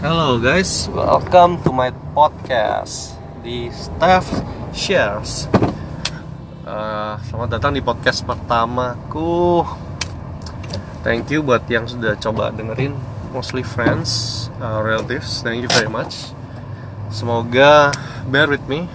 Hello 0.00 0.40
guys, 0.40 0.88
welcome 0.96 1.60
to 1.60 1.76
my 1.76 1.92
podcast 2.16 3.20
di 3.44 3.68
Staff 3.68 4.32
Shares. 4.72 5.44
Uh, 6.64 7.20
selamat 7.28 7.60
datang 7.60 7.76
di 7.76 7.84
podcast 7.84 8.24
pertamaku. 8.24 9.60
Thank 11.04 11.28
you 11.28 11.44
buat 11.44 11.68
yang 11.68 11.84
sudah 11.84 12.16
coba 12.16 12.48
dengerin, 12.48 12.96
mostly 13.36 13.60
friends, 13.60 14.48
uh, 14.64 14.80
relatives. 14.80 15.44
Thank 15.44 15.68
you 15.68 15.70
very 15.76 15.92
much. 15.92 16.32
Semoga 17.12 17.92
bear 18.24 18.48
with 18.48 18.64
me 18.72 18.88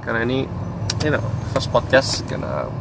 karena 0.00 0.24
ini, 0.24 0.48
you 1.04 1.12
know, 1.12 1.28
first 1.52 1.68
podcast 1.68 2.24
karena 2.24 2.72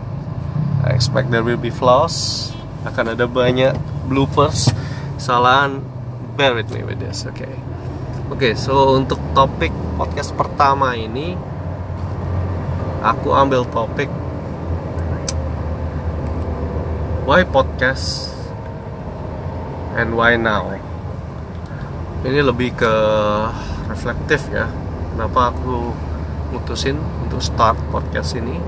I 0.88 0.96
expect 0.96 1.36
there 1.36 1.44
will 1.44 1.60
be 1.60 1.68
flaws. 1.68 2.48
Akan 2.88 3.12
ada 3.12 3.28
banyak 3.28 3.76
bloopers, 4.08 4.72
kesalahan 5.20 5.97
bear 6.38 6.54
with 6.54 6.70
me 6.70 6.86
with 6.86 7.02
this, 7.02 7.26
oke. 7.26 7.34
Okay? 7.34 7.50
Oke, 8.30 8.38
okay, 8.38 8.54
so 8.54 8.94
untuk 8.94 9.18
topik 9.34 9.74
podcast 9.98 10.38
pertama 10.38 10.94
ini 10.94 11.34
aku 13.02 13.34
ambil 13.34 13.66
topik 13.66 14.06
why 17.26 17.42
podcast 17.42 18.30
and 19.98 20.14
why 20.14 20.38
now. 20.38 20.78
Ini 22.22 22.46
lebih 22.46 22.78
ke 22.78 22.94
reflektif 23.90 24.46
ya. 24.54 24.70
Kenapa 25.18 25.50
aku 25.50 25.90
mutusin 26.54 27.02
untuk 27.26 27.42
start 27.42 27.82
podcast 27.90 28.38
ini? 28.38 28.62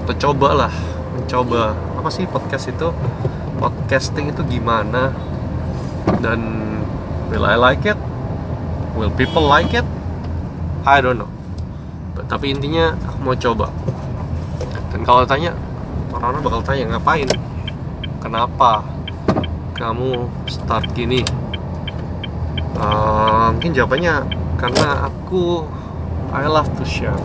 Untuk 0.00 0.16
coba 0.16 0.64
lah, 0.64 0.74
mencoba 1.12 1.76
apa 2.00 2.08
sih 2.08 2.24
podcast 2.24 2.72
itu? 2.72 2.88
Podcasting 3.60 4.32
itu 4.32 4.40
gimana? 4.48 5.12
Dan 6.24 6.65
Will 7.26 7.42
I 7.42 7.58
like 7.58 7.82
it? 7.82 7.98
Will 8.94 9.10
people 9.10 9.44
like 9.44 9.74
it? 9.74 9.84
I 10.86 11.02
don't 11.02 11.18
know. 11.18 11.30
Tapi 12.26 12.54
intinya 12.54 12.94
aku 12.94 13.18
mau 13.20 13.36
coba. 13.36 13.68
Dan 14.94 15.02
kalau 15.02 15.26
tanya, 15.26 15.52
orang-orang 16.14 16.42
bakal 16.42 16.60
tanya 16.62 16.96
ngapain? 16.96 17.28
Kenapa 18.22 18.86
kamu 19.74 20.30
start 20.48 20.88
gini? 20.94 21.20
Uh, 22.76 23.52
mungkin 23.52 23.72
jawabannya 23.72 24.24
karena 24.56 25.08
aku 25.10 25.64
I 26.30 26.46
love 26.48 26.70
to 26.78 26.84
share. 26.86 27.18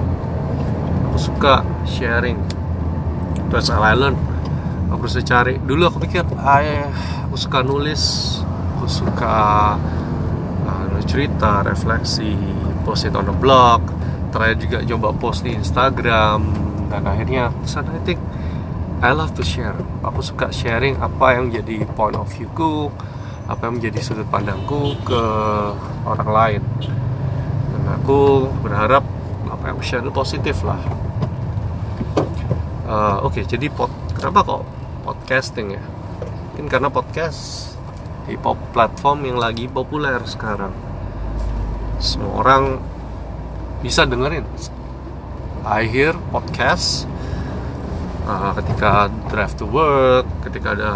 Aku 1.11 1.17
suka 1.17 1.63
sharing. 1.85 2.41
Terus 3.53 3.69
I 3.71 3.93
learn. 3.93 4.15
Aku 4.91 5.07
harus 5.07 5.15
cari. 5.23 5.55
Dulu 5.55 5.87
aku 5.87 6.03
pikir, 6.03 6.27
I, 6.35 6.83
aku 7.27 7.39
suka 7.39 7.63
nulis, 7.63 8.40
aku 8.81 8.89
suka 8.89 9.77
uh, 10.65 10.97
cerita 11.05 11.61
refleksi 11.61 12.33
post 12.81 13.05
it 13.05 13.13
on 13.13 13.29
the 13.29 13.37
blog 13.37 13.85
terakhir 14.33 14.57
juga 14.57 14.77
coba 14.81 15.09
post 15.13 15.45
di 15.45 15.53
Instagram 15.53 16.41
dan 16.89 17.05
akhirnya 17.05 17.53
sana 17.69 17.93
I 17.93 18.01
think 18.01 18.17
I 19.01 19.17
love 19.17 19.33
to 19.37 19.41
share. 19.41 19.73
Aku 20.05 20.21
suka 20.21 20.53
sharing 20.53 20.97
apa 21.01 21.33
yang 21.33 21.49
jadi 21.49 21.89
point 21.97 22.13
of 22.13 22.29
view 22.29 22.45
ku 22.53 22.93
apa 23.49 23.65
yang 23.65 23.81
menjadi 23.81 23.97
sudut 23.97 24.29
pandangku 24.29 24.93
ke 25.01 25.23
orang 26.05 26.29
lain. 26.29 26.61
Dan 27.73 27.83
aku 27.97 28.45
berharap 28.61 29.01
apa 29.49 29.63
yang 29.65 29.73
aku 29.81 29.85
share 29.85 30.05
itu 30.05 30.13
positif 30.13 30.61
lah. 30.61 30.77
Uh, 32.85 33.25
oke 33.25 33.33
okay, 33.33 33.43
jadi 33.49 33.73
pod, 33.73 33.89
kenapa 34.13 34.45
kok 34.45 34.63
podcasting 35.01 35.73
ya? 35.73 35.83
Mungkin 36.53 36.69
karena 36.69 36.93
podcast 36.93 37.73
hip 38.25 38.43
hop 38.45 38.57
platform 38.75 39.25
yang 39.25 39.37
lagi 39.37 39.65
populer 39.65 40.21
sekarang. 40.27 40.73
Semua 42.01 42.45
orang 42.45 42.63
bisa 43.81 44.05
dengerin. 44.05 44.45
I 45.61 45.85
hear 45.85 46.17
podcast 46.33 47.05
uh, 48.25 48.57
ketika 48.57 49.13
drive 49.29 49.53
to 49.57 49.65
work 49.69 50.25
ketika 50.45 50.73
ada 50.73 50.91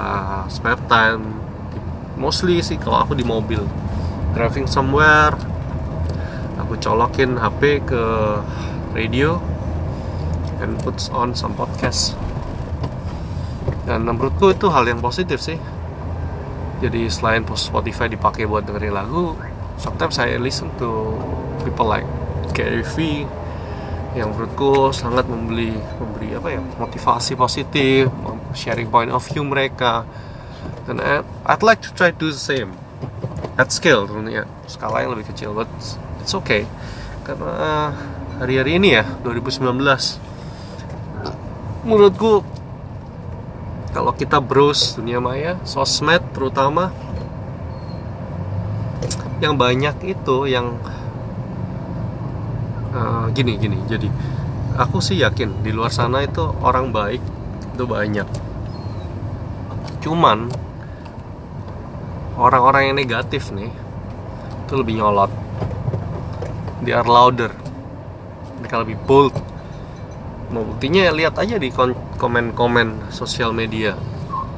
spare 0.50 0.82
time. 0.90 1.38
Mostly 2.18 2.62
sih 2.66 2.78
kalau 2.82 3.06
aku 3.06 3.14
di 3.14 3.26
mobil. 3.26 3.62
Driving 4.34 4.68
somewhere 4.68 5.36
aku 6.66 6.82
colokin 6.82 7.38
HP 7.38 7.86
ke 7.86 8.04
radio 8.98 9.38
and 10.64 10.82
puts 10.82 11.14
on 11.14 11.38
some 11.38 11.54
podcast 11.54 12.18
dan 13.86 14.02
menurutku 14.02 14.50
itu 14.50 14.66
hal 14.74 14.90
yang 14.90 14.98
positif 14.98 15.38
sih 15.38 15.62
jadi 16.84 17.08
selain 17.08 17.48
Spotify 17.56 18.12
dipakai 18.12 18.44
buat 18.44 18.68
dengerin 18.68 18.94
lagu 18.96 19.36
sometimes 19.80 20.16
saya 20.20 20.40
listen 20.40 20.72
to 20.80 21.16
people 21.64 21.88
like 21.88 22.08
Gary 22.56 22.84
V 22.84 23.28
yang 24.16 24.32
menurutku 24.32 24.96
sangat 24.96 25.28
membeli 25.28 25.76
memberi 25.76 26.40
apa 26.40 26.48
ya 26.56 26.64
motivasi 26.80 27.36
positif 27.36 28.08
sharing 28.56 28.88
point 28.88 29.12
of 29.12 29.20
view 29.28 29.44
mereka. 29.44 30.08
Dan 30.88 31.04
I'd 31.46 31.62
like 31.62 31.84
to 31.84 31.92
try 31.94 32.16
to 32.16 32.18
do 32.18 32.32
the 32.32 32.40
same 32.40 32.72
at 33.60 33.76
scale 33.76 34.08
tentunya. 34.08 34.48
Skala 34.72 35.04
yang 35.04 35.12
lebih 35.14 35.36
kecil 35.36 35.52
but 35.52 35.68
it's 36.24 36.32
okay. 36.32 36.64
Karena 37.28 37.92
hari-hari 38.40 38.80
ini 38.80 38.96
ya 38.96 39.04
2019 39.28 39.76
menurutku 41.86 42.42
kalau 43.96 44.12
kita 44.12 44.44
browse 44.44 45.00
dunia 45.00 45.24
maya 45.24 45.56
sosmed 45.64 46.20
terutama 46.36 46.92
yang 49.40 49.56
banyak 49.56 49.96
itu 50.04 50.52
yang 50.52 50.76
uh, 52.92 53.32
gini 53.32 53.56
gini 53.56 53.80
jadi 53.88 54.12
aku 54.76 55.00
sih 55.00 55.24
yakin 55.24 55.64
di 55.64 55.72
luar 55.72 55.96
sana 55.96 56.28
itu 56.28 56.44
orang 56.60 56.92
baik 56.92 57.24
itu 57.76 57.84
banyak. 57.84 58.28
Cuman 60.04 60.48
orang-orang 62.40 62.92
yang 62.92 62.96
negatif 63.00 63.52
nih 63.52 63.72
itu 64.66 64.74
lebih 64.76 65.00
nyolot. 65.00 65.32
They 66.84 66.96
are 66.96 67.08
louder. 67.08 67.52
Mereka 68.64 68.76
lebih 68.88 68.98
bold 69.04 69.36
mau 70.54 70.66
buktinya 70.66 71.10
lihat 71.14 71.38
aja 71.40 71.58
di 71.58 71.70
komen-komen 72.18 73.10
sosial 73.10 73.54
media. 73.56 73.98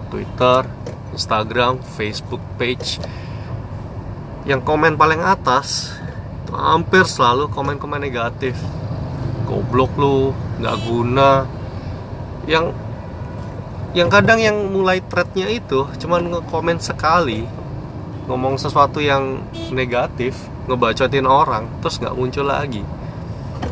Twitter, 0.08 0.68
Instagram, 1.12 1.84
Facebook 1.84 2.40
page. 2.56 3.00
Yang 4.48 4.62
komen 4.64 4.96
paling 4.96 5.20
atas 5.20 5.96
itu 6.48 6.56
hampir 6.56 7.04
selalu 7.04 7.52
komen-komen 7.52 8.00
negatif. 8.00 8.56
Goblok 9.44 9.92
lu 10.00 10.32
nggak 10.64 10.78
guna. 10.88 11.44
Yang 12.48 12.72
yang 13.96 14.14
kadang 14.14 14.40
yang 14.40 14.58
mulai 14.70 15.02
threadnya 15.02 15.48
itu 15.50 15.88
cuman 15.98 16.30
ngekomen 16.30 16.78
sekali 16.78 17.48
ngomong 18.28 18.60
sesuatu 18.60 19.00
yang 19.00 19.40
negatif 19.72 20.36
ngebacotin 20.68 21.24
orang 21.24 21.66
terus 21.80 21.98
nggak 21.98 22.14
muncul 22.14 22.46
lagi 22.46 22.84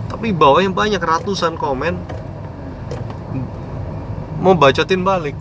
tapi 0.10 0.32
bawah 0.32 0.62
yang 0.62 0.74
banyak 0.74 1.02
ratusan 1.02 1.58
komen. 1.58 1.98
Mau 4.40 4.54
bacotin 4.54 5.02
balik. 5.02 5.34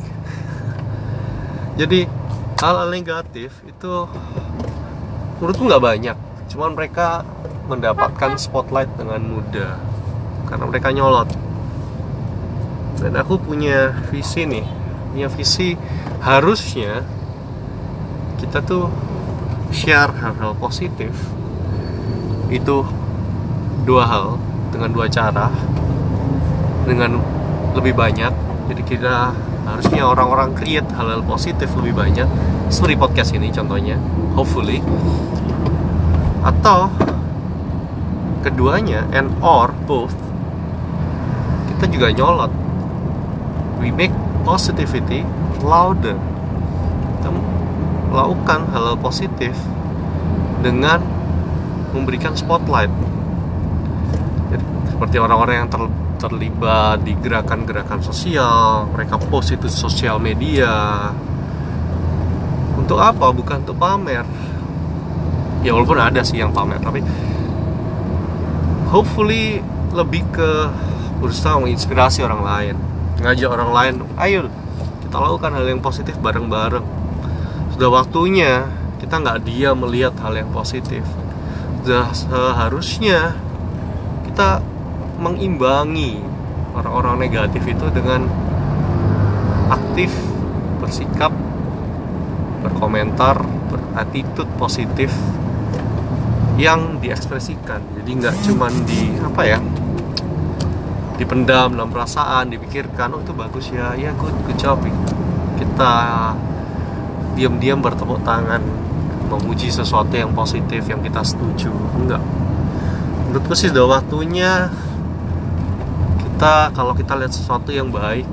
Jadi 1.75 2.07
hal-hal 2.63 2.89
negatif 2.89 3.51
itu 3.67 3.93
menurutku 5.39 5.69
nggak 5.69 5.85
banyak. 5.85 6.17
Cuman 6.49 6.73
mereka 6.73 7.27
mendapatkan 7.69 8.39
spotlight 8.41 8.89
dengan 8.97 9.21
mudah. 9.21 9.77
Karena 10.49 10.65
mereka 10.65 10.89
nyolot. 10.95 11.29
Dan 13.03 13.19
aku 13.21 13.37
punya 13.43 13.93
visi 14.09 14.49
nih. 14.49 14.65
Punya 15.13 15.29
visi 15.29 15.77
harusnya 16.25 17.05
kita 18.41 18.65
tuh 18.65 18.89
share 19.75 20.15
hal-hal 20.15 20.57
positif. 20.57 21.13
Itu 22.49 22.87
dua 23.85 24.09
hal 24.09 24.41
dengan 24.75 24.91
dua 24.91 25.07
cara 25.07 25.47
dengan 26.85 27.23
lebih 27.79 27.95
banyak. 27.95 28.33
Jadi 28.69 28.83
kita 28.83 29.31
harusnya 29.65 30.03
orang-orang 30.05 30.53
create 30.59 30.87
hal-hal 30.99 31.23
positif 31.23 31.71
lebih 31.79 31.95
banyak. 31.95 32.27
Seperti 32.69 32.99
podcast 32.99 33.31
ini 33.39 33.55
contohnya 33.55 33.97
hopefully. 34.35 34.83
Atau 36.43 36.91
keduanya 38.45 39.09
and 39.15 39.33
or 39.41 39.73
both 39.89 40.13
kita 41.73 41.89
juga 41.89 42.13
nyolot. 42.13 42.53
We 43.81 43.95
make 43.95 44.13
positivity 44.45 45.25
louder. 45.65 46.19
Kita 47.21 47.29
melakukan 48.13 48.69
hal-hal 48.71 48.97
positif 49.01 49.57
dengan 50.61 51.01
memberikan 51.97 52.37
spotlight 52.37 52.93
seperti 54.95 55.19
orang-orang 55.19 55.67
yang 55.67 55.69
ter, 55.75 55.83
terlibat 56.23 57.03
di 57.03 57.19
gerakan-gerakan 57.19 57.99
sosial 57.99 58.87
mereka 58.95 59.19
post 59.19 59.51
itu 59.51 59.67
sosial 59.67 60.23
media. 60.23 61.11
Untuk 62.79 63.03
apa? 63.03 63.35
Bukan 63.35 63.67
untuk 63.67 63.75
pamer. 63.75 64.23
Ya 65.67 65.75
walaupun 65.75 65.99
ada 65.99 66.23
sih 66.23 66.39
yang 66.39 66.55
pamer 66.55 66.79
tapi 66.79 67.03
hopefully 68.95 69.59
lebih 69.91 70.23
ke 70.31 70.71
berusaha 71.19 71.59
menginspirasi 71.59 72.23
orang 72.23 72.47
lain. 72.47 72.75
Ngajak 73.19 73.51
orang 73.51 73.71
lain 73.75 73.95
ayo 74.23 74.47
kita 75.03 75.17
lakukan 75.19 75.59
hal 75.59 75.67
yang 75.67 75.83
positif 75.83 76.15
bareng-bareng. 76.23 76.87
Sudah 77.75 77.91
waktunya 77.91 78.71
kita 79.03 79.19
nggak 79.19 79.43
diam 79.43 79.83
melihat 79.83 80.15
hal 80.23 80.39
yang 80.39 80.55
positif. 80.55 81.03
Sudah 81.83 82.15
seharusnya 82.15 83.35
kita 84.31 84.63
mengimbangi 85.19 86.19
orang-orang 86.75 87.29
negatif 87.29 87.63
itu 87.65 87.87
dengan 87.95 88.27
aktif 89.71 90.11
bersikap 90.83 91.31
berkomentar 92.61 93.41
berattitude 93.71 94.51
positif 94.59 95.13
yang 96.55 96.99
diekspresikan. 97.03 97.83
Jadi 98.01 98.11
nggak 98.15 98.35
cuman 98.47 98.73
di 98.87 99.15
apa 99.19 99.43
ya 99.43 99.59
dipendam 101.15 101.79
dalam 101.79 101.95
perasaan 101.95 102.51
dipikirkan 102.51 103.15
oh 103.15 103.23
itu 103.23 103.31
bagus 103.31 103.71
ya 103.71 103.95
ya 103.95 104.11
good 104.19 104.35
good 104.47 104.59
job. 104.59 104.83
Kita 105.55 105.95
diam-diam 107.39 107.83
bertepuk 107.83 108.23
tangan 108.27 108.63
memuji 109.31 109.71
sesuatu 109.71 110.15
yang 110.15 110.31
positif 110.35 110.87
yang 110.87 111.03
kita 111.03 111.23
setuju. 111.23 111.71
Enggak 111.99 112.23
menurutku 113.35 113.59
sih 113.59 113.67
sudah 113.67 113.99
waktunya 113.99 114.71
kita 116.35 116.75
kalau 116.75 116.99
kita 116.99 117.15
lihat 117.15 117.31
sesuatu 117.31 117.71
yang 117.71 117.95
baik 117.95 118.27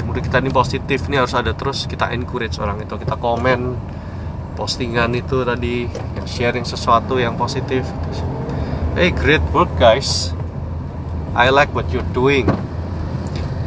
yang 0.00 0.08
menurut 0.08 0.24
kita 0.24 0.40
ini 0.40 0.48
positif 0.48 1.04
ini 1.12 1.20
harus 1.20 1.36
ada. 1.36 1.52
Terus 1.52 1.84
kita 1.84 2.08
encourage 2.16 2.56
orang 2.56 2.80
itu 2.80 2.96
kita 2.96 3.20
komen 3.20 3.76
postingan 4.56 5.12
itu 5.12 5.44
tadi 5.44 5.84
yang 6.16 6.24
sharing 6.24 6.64
sesuatu 6.64 7.20
yang 7.20 7.36
positif. 7.36 7.84
Hey 8.96 9.12
great 9.12 9.44
work 9.52 9.68
guys. 9.76 10.32
I 11.36 11.52
like 11.52 11.68
what 11.76 11.92
you're 11.92 12.08
doing. 12.16 12.48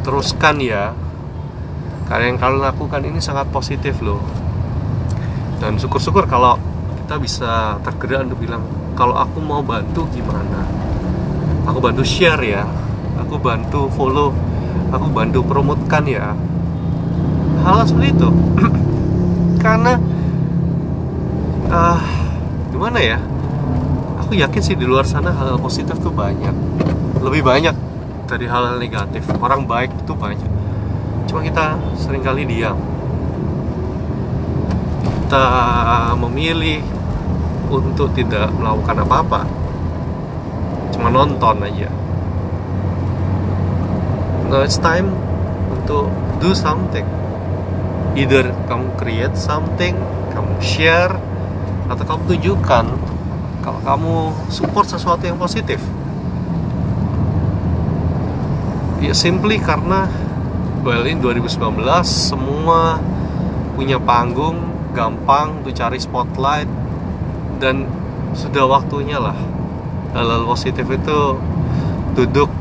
Teruskan 0.02 0.58
ya. 0.58 0.90
Karena 2.10 2.34
yang 2.34 2.42
kalian 2.42 2.66
lakukan 2.66 3.06
ini 3.06 3.22
sangat 3.22 3.46
positif 3.54 4.02
loh. 4.02 4.26
Dan 5.62 5.78
syukur-syukur 5.78 6.26
kalau 6.26 6.58
kita 7.06 7.14
bisa 7.14 7.78
tergerak 7.86 8.26
untuk 8.26 8.42
bilang 8.42 8.66
kalau 8.98 9.14
aku 9.14 9.38
mau 9.38 9.62
bantu 9.62 10.02
gimana? 10.10 10.66
Aku 11.70 11.78
bantu 11.78 12.02
share 12.02 12.42
ya 12.42 12.66
aku 13.32 13.40
bantu 13.40 13.88
follow 13.96 14.28
aku 14.92 15.08
bantu 15.08 15.40
promotekan 15.40 16.04
ya. 16.04 16.36
Hal 17.64 17.88
seperti 17.88 18.12
itu. 18.12 18.28
Karena 19.64 19.96
uh, 21.72 22.00
gimana 22.68 23.00
ya? 23.00 23.16
Aku 24.20 24.36
yakin 24.36 24.60
sih 24.60 24.76
di 24.76 24.84
luar 24.84 25.08
sana 25.08 25.32
hal, 25.32 25.56
-hal 25.56 25.58
positif 25.64 25.96
tuh 25.96 26.12
banyak. 26.12 26.52
Lebih 27.24 27.40
banyak 27.40 27.72
dari 28.28 28.44
hal-hal 28.44 28.76
negatif. 28.76 29.24
Orang 29.40 29.64
baik 29.64 29.88
itu 29.96 30.12
banyak. 30.12 30.52
Cuma 31.24 31.40
kita 31.40 31.80
sering 31.96 32.20
kali 32.20 32.44
diam. 32.44 32.76
Kita 35.24 35.48
memilih 36.20 36.84
untuk 37.72 38.12
tidak 38.12 38.52
melakukan 38.60 39.08
apa-apa. 39.08 39.40
Cuma 40.92 41.08
nonton 41.08 41.64
aja 41.64 42.02
now 44.52 44.60
it's 44.60 44.76
time 44.76 45.08
untuk 45.72 46.12
do 46.36 46.52
something. 46.52 47.08
Either 48.12 48.52
kamu 48.68 48.92
create 49.00 49.32
something 49.32 49.96
kamu 50.36 50.60
share 50.60 51.16
atau 51.88 52.04
kamu 52.04 52.36
tunjukkan 52.36 52.84
kalau 53.64 53.80
kamu 53.80 54.14
support 54.52 54.84
sesuatu 54.84 55.24
yang 55.24 55.40
positif. 55.40 55.80
Ya 59.00 59.16
simply 59.16 59.56
karena 59.56 60.12
well 60.84 61.08
in 61.08 61.24
2019 61.24 61.56
semua 62.04 63.00
punya 63.72 63.96
panggung 63.96 64.60
gampang 64.92 65.64
untuk 65.64 65.72
cari 65.72 65.96
spotlight 65.96 66.68
dan 67.56 67.88
sudah 68.36 68.68
waktunya 68.68 69.16
lah. 69.16 69.34
Hal-hal 70.12 70.44
positif 70.44 70.84
itu 70.92 71.40
duduk 72.12 72.52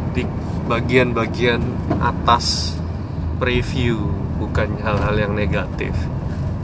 bagian-bagian 0.65 1.61
atas 2.01 2.77
preview 3.41 3.97
bukan 4.37 4.77
hal-hal 4.81 5.15
yang 5.17 5.33
negatif. 5.33 5.93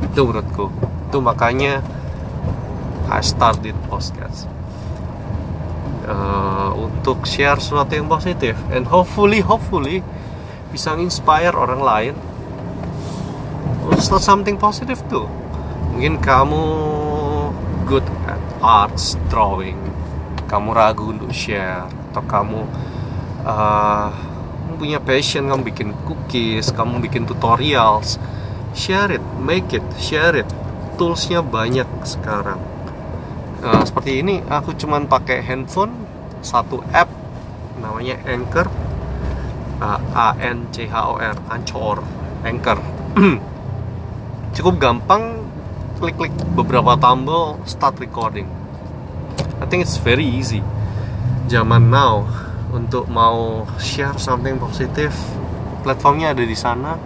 Itu 0.01 0.29
menurutku. 0.29 0.69
Itu 1.09 1.21
makanya 1.21 1.81
I 3.07 3.23
started 3.23 3.73
podcast. 3.87 4.49
Uh, 6.07 6.71
untuk 6.77 7.27
share 7.27 7.59
sesuatu 7.59 7.97
yang 7.97 8.07
positif. 8.07 8.55
And 8.71 8.87
hopefully 8.87 9.43
hopefully 9.43 10.03
bisa 10.71 10.95
inspire 10.95 11.55
orang 11.55 11.81
lain 11.83 12.13
start 13.97 14.21
something 14.21 14.59
positive 14.59 14.99
tuh. 15.09 15.25
Mungkin 15.95 16.21
kamu 16.21 16.63
good 17.89 18.05
at 18.29 18.41
arts 18.61 19.17
drawing. 19.31 19.79
Kamu 20.45 20.75
ragu 20.75 21.11
untuk 21.15 21.31
share. 21.33 21.87
Atau 22.11 22.23
kamu 22.27 22.61
uh, 23.47 24.11
punya 24.75 24.99
passion 24.99 25.47
kamu 25.47 25.71
bikin 25.71 25.89
cookies 26.03 26.75
kamu 26.75 26.99
bikin 26.99 27.23
tutorials. 27.23 28.19
Share 28.75 29.15
it 29.15 29.23
make 29.39 29.71
it 29.71 29.85
share 29.97 30.35
it. 30.35 30.49
Toolsnya 30.99 31.41
banyak 31.41 31.87
sekarang. 32.03 32.59
Uh, 33.63 33.81
seperti 33.87 34.21
ini 34.21 34.43
aku 34.45 34.75
cuman 34.77 35.09
pakai 35.09 35.41
handphone 35.41 36.05
satu 36.45 36.83
app 36.91 37.09
namanya 37.79 38.19
Anchor. 38.27 38.67
Uh, 39.77 40.01
A 40.13 40.33
N 40.41 40.69
C 40.73 40.89
H 40.89 40.93
O 41.05 41.17
R 41.17 41.37
Anchor 41.53 42.01
Anchor. 42.41 42.77
Cukup 44.57 44.81
gampang 44.81 45.45
klik-klik 46.01 46.33
beberapa 46.53 46.97
tombol 46.97 47.61
start 47.65 47.97
recording. 48.01 48.49
I 49.61 49.65
think 49.69 49.85
it's 49.85 49.97
very 50.01 50.25
easy. 50.25 50.61
Zaman 51.49 51.89
now 51.93 52.46
untuk 52.71 53.07
mau 53.07 53.63
share 53.79 54.19
something 54.19 54.59
positif 54.59 55.15
platformnya 55.85 56.35
ada 56.35 56.43
di 56.43 56.57
sana. 56.57 56.99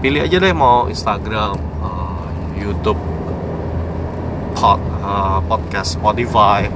Pilih 0.00 0.24
aja 0.24 0.40
deh 0.42 0.54
mau 0.56 0.90
Instagram 0.90 1.54
uh, 1.84 2.26
YouTube 2.56 2.98
pod, 4.56 4.80
uh, 5.04 5.38
podcast 5.46 6.00
Spotify 6.00 6.66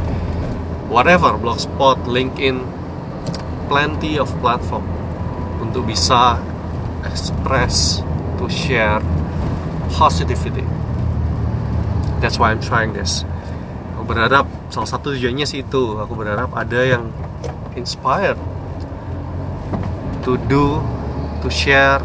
whatever 0.86 1.34
blogspot 1.34 1.98
LinkedIn 2.06 2.62
plenty 3.66 4.14
of 4.22 4.30
platform 4.38 4.86
untuk 5.58 5.90
bisa 5.90 6.38
express 7.02 8.02
to 8.38 8.46
share 8.46 9.02
positivity. 9.98 10.62
That's 12.22 12.38
why 12.38 12.54
I'm 12.54 12.62
trying 12.62 12.94
this. 12.94 13.26
Aku 13.98 14.06
berharap 14.06 14.46
salah 14.70 14.86
satu 14.86 15.14
tujuannya 15.14 15.46
sih 15.48 15.66
itu. 15.66 15.98
Aku 15.98 16.14
berharap 16.14 16.54
ada 16.54 16.80
yang 16.86 17.10
inspired 17.76 18.40
to 20.26 20.34
do 20.50 20.82
to 21.44 21.48
share. 21.52 22.02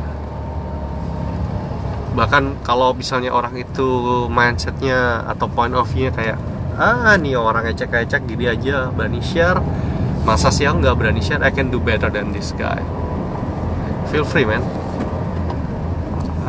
Bahkan 2.11 2.61
kalau 2.67 2.93
misalnya 2.93 3.31
orang 3.31 3.55
itu 3.55 4.27
mindsetnya 4.27 5.25
atau 5.25 5.47
point 5.47 5.73
of 5.73 5.87
view 5.89 6.11
kayak 6.11 6.37
ah 6.75 7.15
nih 7.15 7.39
orang 7.39 7.65
ecek-ecek 7.71 8.27
gini 8.27 8.51
aja 8.51 8.91
berani 8.93 9.23
share. 9.23 9.57
Masa 10.21 10.53
sih 10.53 10.69
aku 10.69 10.85
nggak 10.85 10.95
berani 11.01 11.23
share? 11.23 11.41
I 11.41 11.49
can 11.49 11.73
do 11.73 11.81
better 11.81 12.13
than 12.13 12.29
this 12.35 12.53
guy. 12.53 12.77
Feel 14.13 14.27
free 14.27 14.45
man. 14.45 14.61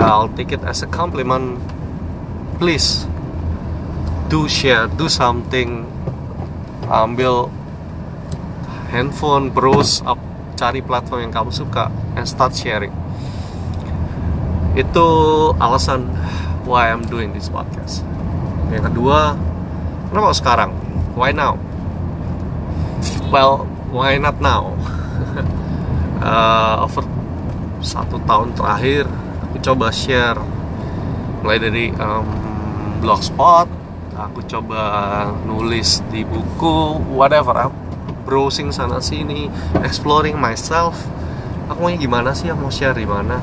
I'll 0.02 0.28
take 0.34 0.50
it 0.50 0.66
as 0.66 0.82
a 0.82 0.90
compliment. 0.90 1.62
Please 2.58 3.06
do 4.28 4.50
share 4.50 4.90
do 4.92 5.06
something. 5.06 5.86
Ambil 6.90 7.48
handphone 8.92 9.48
browse 9.48 10.04
up 10.04 10.20
cari 10.60 10.84
platform 10.84 11.26
yang 11.26 11.32
kamu 11.32 11.48
suka 11.50 11.88
and 12.14 12.28
start 12.28 12.52
sharing. 12.52 12.92
Itu 14.76 15.08
alasan 15.56 16.12
why 16.68 16.92
I'm 16.92 17.02
doing 17.08 17.32
this 17.32 17.48
podcast. 17.48 18.04
Yang 18.68 18.92
kedua 18.92 19.34
kenapa 20.12 20.36
sekarang? 20.36 20.70
Why 21.16 21.32
now? 21.32 21.56
Well 23.32 23.64
why 23.90 24.20
not 24.20 24.38
now? 24.38 24.76
Uh, 26.22 26.86
over 26.86 27.02
satu 27.82 28.22
tahun 28.22 28.54
terakhir 28.54 29.10
aku 29.42 29.58
coba 29.58 29.90
share. 29.90 30.38
Mulai 31.42 31.58
dari 31.58 31.84
um, 31.98 32.22
blogspot 33.02 33.66
aku 34.14 34.46
coba 34.46 35.26
nulis 35.42 35.98
di 36.14 36.22
buku 36.22 37.02
whatever 37.10 37.81
browsing 38.22 38.70
sana 38.70 39.02
sini 39.02 39.50
exploring 39.82 40.38
myself. 40.38 40.96
Aku 41.68 41.84
maunya 41.86 41.98
gimana 41.98 42.32
sih? 42.32 42.50
Aku 42.50 42.66
mau 42.66 42.74
share 42.74 42.96
di 42.96 43.06
mana? 43.06 43.42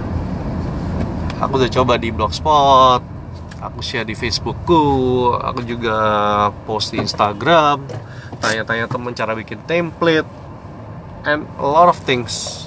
Aku 1.39 1.55
udah 1.55 1.71
coba 1.71 1.95
di 1.95 2.11
blogspot 2.11 3.19
aku 3.59 3.83
share 3.83 4.07
di 4.07 4.15
Facebookku 4.15 4.79
aku 5.35 5.67
juga 5.67 5.99
post 6.63 6.95
di 6.95 7.03
Instagram 7.03 7.83
tanya-tanya 8.39 8.87
temen 8.87 9.11
cara 9.11 9.35
bikin 9.35 9.59
template 9.67 10.27
and 11.27 11.43
a 11.59 11.67
lot 11.67 11.91
of 11.91 11.99
things. 12.07 12.65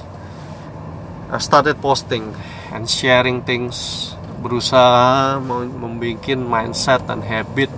I 1.32 1.40
started 1.40 1.80
posting 1.80 2.36
and 2.76 2.84
sharing 2.84 3.40
things 3.40 4.12
berusaha 4.44 5.40
membuat 5.40 6.36
mindset 6.36 7.08
dan 7.08 7.24
habit 7.24 7.72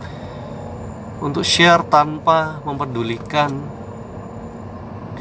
untuk 1.23 1.47
share 1.47 1.87
tanpa 1.87 2.59
memperdulikan 2.67 3.53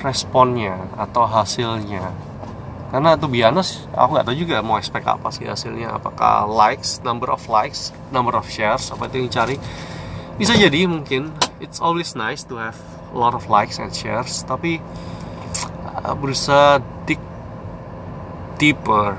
responnya 0.04 0.76
atau 1.00 1.24
hasilnya. 1.24 2.12
Karena 2.94 3.18
tuh 3.18 3.26
biasa 3.26 3.90
aku 3.96 4.10
nggak 4.14 4.26
tahu 4.30 4.36
juga 4.38 4.62
mau 4.62 4.78
expect 4.78 5.08
apa 5.10 5.34
sih 5.34 5.50
hasilnya. 5.50 5.98
Apakah 5.98 6.46
likes 6.46 7.02
number 7.02 7.32
of 7.34 7.42
likes 7.50 7.90
number 8.14 8.38
of 8.38 8.46
shares 8.46 8.94
apa 8.94 9.10
itu 9.10 9.26
yang 9.26 9.32
cari 9.34 9.56
bisa 10.38 10.54
jadi 10.54 10.86
mungkin. 10.86 11.34
It's 11.58 11.82
always 11.82 12.14
nice 12.14 12.46
to 12.52 12.60
have 12.60 12.78
a 13.10 13.18
lot 13.18 13.34
of 13.34 13.50
likes 13.50 13.82
and 13.82 13.90
shares. 13.90 14.46
Tapi 14.46 14.78
uh, 16.06 16.14
berusaha 16.14 16.84
dig 17.10 17.18
deeper. 18.62 19.18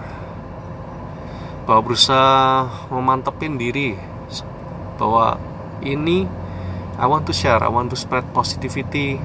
Bahwa 1.67 1.81
berusaha 1.81 2.69
memantepin 2.95 3.59
diri. 3.59 3.99
Bahwa 5.01 5.41
ini 5.83 6.31
I 6.95 7.11
want 7.11 7.27
to 7.27 7.35
share 7.35 7.59
I 7.59 7.75
want 7.75 7.91
to 7.91 7.99
spread 7.99 8.23
positivity 8.31 9.19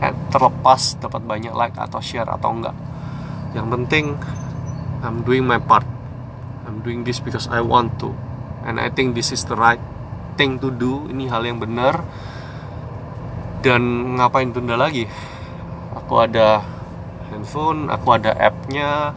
and 0.00 0.16
terlepas 0.32 0.96
dapat 0.96 1.22
banyak 1.24 1.52
like 1.52 1.76
atau 1.76 2.00
share 2.00 2.28
atau 2.28 2.50
enggak. 2.56 2.76
Yang 3.52 3.66
penting 3.76 4.06
I'm 5.00 5.24
doing 5.24 5.44
my 5.48 5.60
part. 5.60 5.84
I'm 6.68 6.84
doing 6.84 7.04
this 7.04 7.20
because 7.20 7.48
I 7.48 7.64
want 7.64 7.96
to. 8.04 8.12
And 8.64 8.76
I 8.76 8.92
think 8.92 9.16
this 9.16 9.32
is 9.32 9.48
the 9.48 9.56
right 9.56 9.80
thing 10.36 10.60
to 10.60 10.68
do. 10.68 11.08
Ini 11.08 11.28
hal 11.32 11.44
yang 11.48 11.60
benar. 11.60 12.04
Dan 13.64 14.16
ngapain 14.16 14.52
tunda 14.52 14.76
lagi? 14.76 15.08
Aku 15.96 16.20
ada 16.20 16.64
handphone 17.32 17.88
aku 17.88 18.16
ada 18.16 18.36
appnya. 18.36 19.16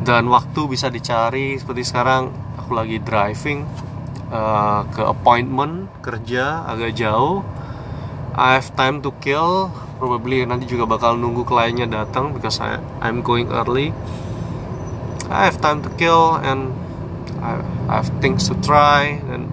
Dan 0.00 0.28
waktu 0.32 0.60
bisa 0.68 0.92
dicari 0.92 1.56
seperti 1.56 1.84
sekarang. 1.84 2.32
Aku 2.60 2.76
lagi 2.76 3.00
driving 3.00 3.64
uh, 4.28 4.84
ke 4.92 5.00
appointment 5.00 5.88
kerja 6.04 6.64
agak 6.68 6.96
jauh 6.96 7.40
I 8.34 8.58
have 8.58 8.74
time 8.78 9.02
to 9.02 9.10
kill. 9.18 9.70
Probably 10.00 10.46
nanti 10.48 10.64
juga 10.64 10.88
bakal 10.88 11.20
nunggu 11.20 11.44
kliennya 11.44 11.90
datang 11.90 12.32
because 12.32 12.58
I, 12.62 12.80
I'm 13.04 13.20
going 13.20 13.52
early. 13.52 13.92
I 15.30 15.46
have 15.46 15.62
time 15.62 15.84
to 15.86 15.90
kill 15.94 16.40
and 16.40 16.72
I, 17.44 17.60
I 17.86 17.94
have 18.02 18.10
things 18.18 18.48
to 18.50 18.54
try 18.64 19.20
and 19.30 19.52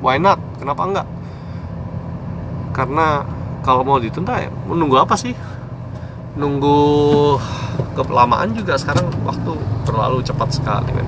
why 0.00 0.18
not? 0.18 0.40
Kenapa 0.58 0.82
enggak? 0.84 1.08
Karena 2.74 3.22
kalau 3.62 3.86
mau 3.86 4.00
ditunda 4.02 4.40
ya 4.40 4.50
menunggu 4.66 4.98
apa 4.98 5.14
sih? 5.14 5.36
Nunggu 6.34 6.78
kelamaan 7.94 8.50
juga 8.56 8.74
sekarang 8.74 9.06
waktu 9.22 9.54
terlalu 9.86 10.18
cepat 10.26 10.48
sekali 10.50 10.90
kan 10.90 11.06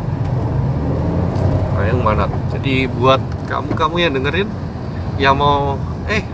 nah 1.77 1.85
yang 1.85 2.01
mana? 2.01 2.25
Jadi 2.49 2.89
buat 2.89 3.21
kamu 3.45 3.77
kamu 3.77 3.97
yang 4.01 4.13
dengerin 4.17 4.49
yang 5.21 5.37
mau 5.37 5.77
eh 6.09 6.25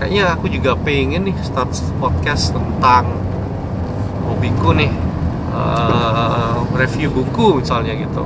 kayaknya 0.00 0.32
aku 0.32 0.48
juga 0.48 0.72
pengen 0.80 1.28
nih 1.28 1.36
start 1.44 1.76
podcast 2.00 2.56
tentang 2.56 3.04
hobiku 4.24 4.72
nih. 4.72 4.88
Uh, 5.52 6.64
review 6.72 7.12
buku 7.12 7.60
misalnya 7.60 7.92
gitu. 7.92 8.24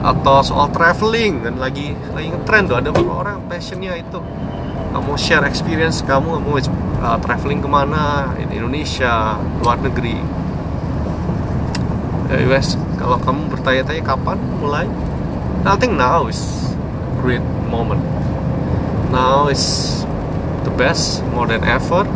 Atau 0.00 0.40
soal 0.40 0.72
traveling 0.72 1.44
dan 1.44 1.60
lagi 1.60 1.92
lagi 2.16 2.32
ngetrend 2.32 2.72
tuh. 2.72 2.76
Ada 2.80 2.88
beberapa 2.88 3.20
orang 3.20 3.44
passionnya 3.52 4.00
itu. 4.00 4.16
Kamu 4.96 5.12
share 5.20 5.44
experience 5.44 6.00
kamu 6.00 6.40
mau 6.40 6.56
uh, 6.56 7.18
traveling 7.20 7.60
ke 7.60 7.68
mana 7.68 8.32
di 8.40 8.56
Indonesia 8.56 9.36
luar 9.60 9.76
negeri. 9.84 10.16
Ya 12.32 12.40
guys 12.48 12.80
kalau 12.96 13.20
kamu 13.20 13.52
bertanya-tanya 13.52 14.00
kapan 14.00 14.40
mulai? 14.56 14.88
I 15.64 15.76
now 15.88 16.28
is 16.28 16.72
great 17.20 17.44
moment. 17.68 18.00
Now 19.08 19.48
is 19.48 20.03
the 20.64 20.72
best 20.74 21.22
more 21.30 21.46
than 21.46 21.62
ever. 21.62 22.08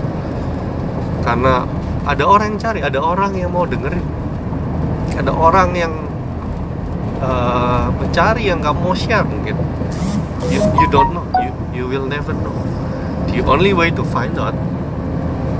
Karena 1.22 1.68
ada 2.08 2.24
orang 2.24 2.56
yang 2.56 2.60
cari 2.60 2.80
ada 2.80 2.98
orang 2.98 3.36
yang 3.36 3.52
mau 3.52 3.68
dengerin. 3.68 4.04
Ada 5.20 5.28
orang 5.28 5.70
yang 5.76 5.92
uh, 7.20 7.92
mencari 7.92 8.48
yang 8.48 8.64
kamu 8.64 8.80
mau 8.80 8.96
share 8.96 9.28
mungkin. 9.28 9.54
You, 10.48 10.64
you 10.80 10.88
don't 10.88 11.12
know. 11.12 11.26
You, 11.36 11.52
you 11.76 11.84
will 11.84 12.08
never 12.08 12.32
know. 12.32 12.56
The 13.28 13.44
only 13.44 13.76
way 13.76 13.92
to 13.92 14.02
find 14.08 14.40
out 14.40 14.56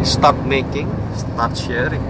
is 0.01 0.09
start 0.17 0.39
making 0.49 0.89
start 1.13 1.53
sharing. 1.53 2.03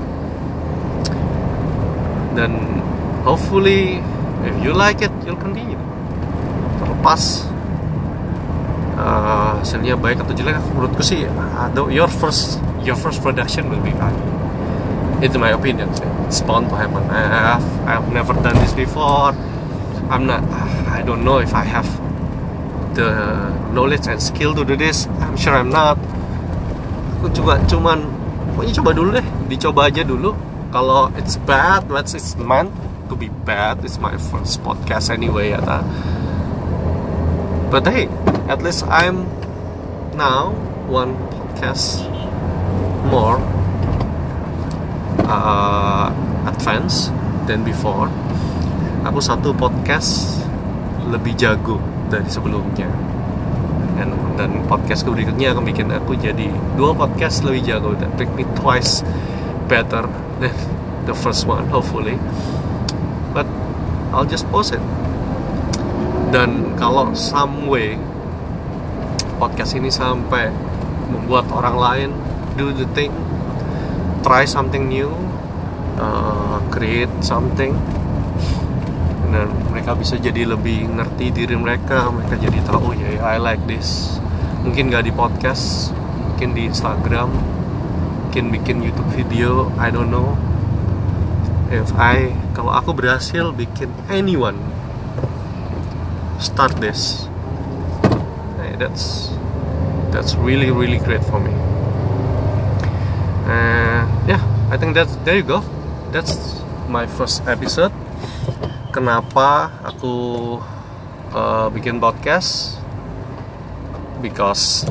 Dan 2.38 2.78
hopefully 3.26 3.99
if 4.47 4.54
you 4.62 4.70
like 4.70 5.02
it 5.02 5.11
you'll 5.26 5.40
continue. 5.40 5.80
Terlepas 6.78 7.49
uh, 8.94 9.38
hasilnya 9.60 9.98
baik 9.98 10.22
atau 10.22 10.34
jelek 10.34 10.58
menurutku 10.74 11.02
sih 11.02 11.26
ada 11.58 11.82
your 11.90 12.08
first 12.08 12.62
your 12.86 12.96
first 12.96 13.20
production 13.20 13.66
will 13.68 13.82
be 13.82 13.92
bad 13.94 14.14
it's 15.22 15.34
my 15.34 15.50
opinion 15.50 15.90
it's 16.28 16.44
bound 16.44 16.68
to 16.68 16.76
happen. 16.76 17.02
I've, 17.08 17.64
I've 17.88 18.12
never 18.12 18.34
done 18.34 18.54
this 18.60 18.72
before. 18.76 19.32
I'm 20.12 20.28
not 20.28 20.44
I 20.92 21.02
don't 21.02 21.24
know 21.24 21.38
if 21.38 21.54
I 21.54 21.64
have 21.64 21.88
the 22.94 23.48
knowledge 23.72 24.06
and 24.06 24.20
skill 24.22 24.54
to 24.54 24.64
do 24.64 24.76
this. 24.76 25.08
I'm 25.24 25.36
sure 25.36 25.56
I'm 25.56 25.72
not. 25.72 25.96
Aku 27.18 27.32
coba 27.32 27.64
cuman 27.64 28.04
pokoknya 28.52 28.72
coba 28.84 28.90
dulu 28.92 29.10
deh. 29.16 29.26
Dicoba 29.48 29.88
aja 29.88 30.04
dulu. 30.04 30.36
Kalau 30.68 31.08
it's 31.16 31.40
bad 31.48 31.88
let's 31.88 32.12
it's 32.12 32.36
meant 32.36 32.68
to 33.08 33.16
be 33.16 33.32
bad. 33.48 33.80
It's 33.80 33.96
my 33.96 34.20
first 34.20 34.60
podcast 34.60 35.08
anyway 35.08 35.56
ya 35.56 35.80
but 37.68 37.84
hey 37.84 38.08
at 38.48 38.64
least 38.64 38.80
I'm 38.88 39.28
now 40.18 40.50
one 40.90 41.14
podcast 41.30 42.02
more 43.06 43.38
uh, 45.30 46.10
advanced 46.50 47.14
than 47.46 47.62
before. 47.62 48.10
Aku 49.06 49.22
satu 49.22 49.54
podcast 49.54 50.42
lebih 51.06 51.38
jago 51.38 51.78
dari 52.10 52.26
sebelumnya. 52.26 52.90
Dan 53.94 54.10
dan 54.34 54.50
podcast 54.66 55.06
berikutnya 55.06 55.54
akan 55.54 55.62
bikin 55.62 55.87
aku 55.94 56.18
jadi 56.18 56.50
dua 56.75 56.98
podcast 56.98 57.46
lebih 57.46 57.62
jago 57.62 57.94
dan 57.94 58.10
make 58.18 58.30
me 58.34 58.42
twice 58.58 59.06
better 59.70 60.02
than 60.42 60.50
the 61.08 61.14
first 61.14 61.46
one 61.46 61.70
hopefully. 61.70 62.18
But 63.30 63.46
I'll 64.10 64.26
just 64.26 64.50
post 64.50 64.75
it. 64.75 64.82
Dan 66.34 66.75
kalau 66.75 67.14
some 67.14 67.70
way 67.70 68.02
podcast 69.38 69.78
ini 69.78 69.88
sampai 69.88 70.50
membuat 71.09 71.49
orang 71.54 71.76
lain 71.78 72.11
do 72.59 72.75
the 72.75 72.85
thing 72.92 73.14
try 74.23 74.45
something 74.45 74.90
new 74.90 75.09
uh, 75.99 76.59
create 76.68 77.11
something. 77.23 77.75
Dan 79.28 79.52
mereka 79.68 79.92
bisa 79.92 80.16
jadi 80.16 80.49
lebih 80.49 80.88
ngerti 80.88 81.28
diri 81.33 81.52
mereka 81.52 82.09
mereka 82.09 82.40
jadi 82.40 82.59
tahu 82.64 82.97
ya 82.97 83.21
yeah, 83.21 83.37
I 83.37 83.37
like 83.37 83.61
this. 83.68 84.16
Mungkin 84.64 84.88
gak 84.88 85.04
di 85.04 85.12
podcast 85.12 85.92
mungkin 86.35 86.54
di 86.54 86.71
Instagram 86.71 87.28
mungkin 88.28 88.45
bikin 88.52 88.85
YouTube 88.85 89.11
video 89.12 89.68
I 89.76 89.92
don't 89.92 90.09
know. 90.09 90.37
If 91.68 91.92
I 92.00 92.33
kalau 92.57 92.73
aku 92.73 92.97
berhasil 92.97 93.52
bikin 93.52 93.92
anyone 94.09 94.57
start 96.40 96.80
this 96.80 97.28
that's 98.78 99.35
that's 100.14 100.38
really 100.38 100.70
really 100.70 101.02
great 101.02 101.20
for 101.26 101.42
me. 101.42 101.52
And 103.50 104.06
yeah 104.30 104.40
I 104.70 104.78
think 104.78 104.94
that 104.94 105.11
there 105.26 105.37
you 105.37 105.44
go. 105.44 105.61
That's 106.14 106.62
my 106.88 107.04
first 107.04 107.44
episode. 107.44 107.92
Kenapa 108.94 109.68
aku 109.85 110.56
uh, 111.35 111.68
bikin 111.75 112.00
podcast? 112.00 112.80
Because 114.25 114.88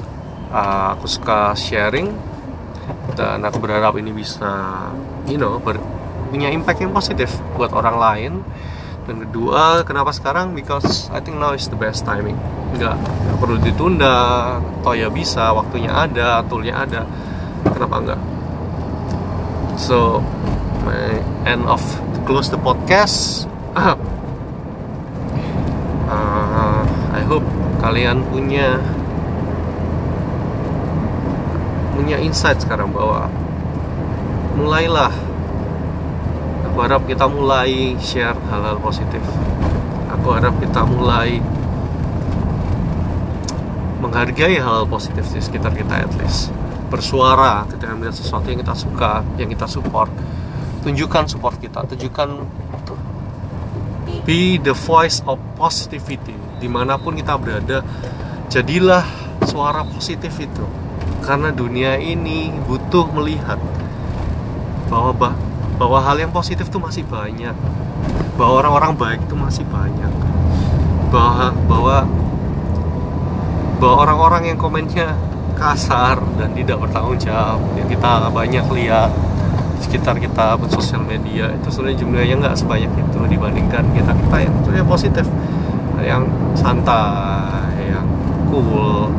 uh, 0.53 0.94
aku 0.94 1.06
suka 1.10 1.53
sharing. 1.58 2.13
Dan 3.17 3.41
aku 3.44 3.58
berharap 3.60 3.98
ini 3.98 4.13
bisa 4.13 4.48
you 5.25 5.41
know 5.41 5.58
ber, 5.58 5.82
punya 6.29 6.53
impact 6.53 6.82
yang 6.82 6.94
positif 6.94 7.34
buat 7.58 7.74
orang 7.74 7.98
lain. 7.98 8.34
Dan 9.06 9.24
kedua 9.29 9.86
kenapa 9.86 10.10
sekarang? 10.10 10.58
Because 10.58 11.08
I 11.13 11.22
think 11.22 11.38
now 11.38 11.53
is 11.53 11.70
the 11.70 11.79
best 11.79 12.01
timing 12.01 12.38
nggak, 12.75 12.97
perlu 13.39 13.55
ditunda. 13.62 14.17
Toh 14.83 14.95
ya 14.97 15.07
bisa 15.07 15.55
waktunya 15.55 15.93
ada 15.93 16.43
toolnya 16.50 16.83
ada. 16.83 17.01
Kenapa 17.67 17.95
enggak 18.03 18.21
so 19.77 20.25
my 20.81 21.21
end 21.45 21.62
of 21.69 21.79
to 22.17 22.19
close 22.25 22.50
the 22.50 22.59
podcast. 22.59 23.45
Uh, 26.07 26.88
hope 27.27 27.43
kalian 27.83 28.24
punya 28.31 28.79
punya 31.91 32.15
insight 32.24 32.63
sekarang 32.63 32.95
bahwa 32.95 33.27
mulailah 34.55 35.12
aku 36.63 36.79
harap 36.79 37.03
kita 37.03 37.27
mulai 37.27 38.00
share 38.00 38.39
hal-hal 38.47 38.79
positif. 38.79 39.19
Aku 40.15 40.31
harap 40.31 40.55
kita 40.63 40.88
mulai 40.88 41.43
menghargai 43.98 44.62
hal, 44.62 44.86
positif 44.86 45.25
di 45.34 45.42
sekitar 45.42 45.74
kita 45.74 46.06
at 46.06 46.13
least. 46.22 46.54
Bersuara 46.88 47.68
ketika 47.68 47.94
melihat 47.98 48.16
sesuatu 48.16 48.48
yang 48.48 48.63
kita 48.63 48.75
suka 48.77 49.25
yang 49.36 49.50
kita 49.51 49.68
support 49.68 50.10
tunjukkan 50.88 51.27
support 51.27 51.60
kita 51.60 51.84
tunjukkan 51.84 52.48
be 54.27 54.60
the 54.60 54.75
voice 54.75 55.24
of 55.24 55.39
positivity. 55.56 56.36
Di 56.60 56.68
mana 56.68 57.00
pun 57.00 57.16
kita 57.16 57.39
berada 57.39 57.80
jadilah 58.51 59.04
suara 59.48 59.88
positif 59.88 60.36
itu. 60.39 60.66
Karena 61.24 61.51
dunia 61.51 61.96
ini 62.00 62.51
butuh 62.68 63.08
melihat 63.16 63.60
bahwa 64.88 65.12
bah, 65.16 65.34
bahwa 65.80 66.00
hal 66.04 66.20
yang 66.20 66.32
positif 66.32 66.68
itu 66.68 66.80
masih 66.80 67.04
banyak. 67.08 67.56
Bahwa 68.36 68.63
orang-orang 68.63 68.94
baik 69.00 69.20
itu 69.24 69.36
masih 69.39 69.63
banyak. 69.68 70.12
Bahwa 71.12 71.56
bahwa 71.68 71.98
bahwa 73.77 73.96
orang-orang 74.10 74.53
yang 74.53 74.57
komennya 74.57 75.13
kasar 75.57 76.22
dan 76.38 76.53
tidak 76.53 76.77
bertanggung 76.81 77.17
jawab. 77.17 77.62
Yang 77.77 77.98
kita 77.98 78.29
banyak 78.29 78.65
lihat 78.74 79.10
sekitar 79.81 80.17
kita 80.17 80.57
sosial 80.74 81.05
media 81.05 81.53
itu 81.53 81.69
sebenarnya 81.69 81.98
jumlahnya 82.01 82.36
nggak 82.41 82.55
sebanyak 82.57 82.91
itu 82.93 83.19
dibandingkan 83.29 83.84
kita. 83.93 84.12
Kita 84.13 84.36
yang 84.41 84.53
sebenarnya 84.62 84.88
positif 84.88 85.25
yang 86.01 86.24
santai 86.53 87.89
yang 87.89 88.05
cool 88.53 89.10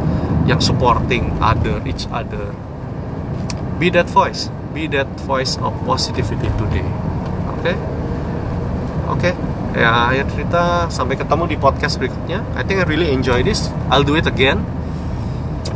yang 0.46 0.62
supporting 0.62 1.34
other 1.42 1.82
each 1.84 2.06
other. 2.10 2.54
Be 3.78 3.90
that 3.94 4.10
voice. 4.10 4.50
Be 4.74 4.90
that 4.94 5.06
voice 5.22 5.58
of 5.58 5.74
positivity 5.86 6.50
today. 6.58 6.86
Oke? 7.54 7.62
Okay? 7.62 7.76
oke? 9.06 9.18
okay? 9.22 9.34
Ya 9.76 10.08
akhir 10.08 10.24
cerita 10.32 10.62
sampai 10.88 11.20
ketemu 11.20 11.44
di 11.52 11.56
podcast 11.60 12.00
berikutnya. 12.00 12.40
I 12.56 12.62
think 12.64 12.80
I 12.80 12.86
really 12.88 13.12
enjoy 13.12 13.44
this. 13.44 13.68
I'll 13.92 14.06
do 14.06 14.16
it 14.16 14.24
again. 14.24 14.64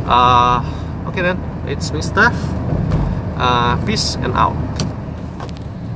Uh, 0.09 0.65
okay 1.09 1.21
then 1.21 1.37
it's 1.69 1.93
me 1.93 2.01
Steph. 2.01 2.35
Uh, 3.33 3.75
peace 3.85 4.15
and 4.21 4.33
out 4.37 4.53